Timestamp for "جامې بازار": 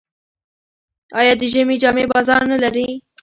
1.81-2.41